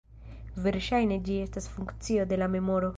[0.67, 2.89] Verŝajne ĝi estas funkcio de la memoro.